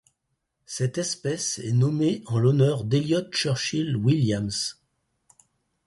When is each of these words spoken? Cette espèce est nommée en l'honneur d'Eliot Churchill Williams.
Cette 0.65 0.97
espèce 0.97 1.59
est 1.59 1.73
nommée 1.73 2.23
en 2.25 2.39
l'honneur 2.39 2.85
d'Eliot 2.85 3.29
Churchill 3.31 3.95
Williams. 3.95 4.81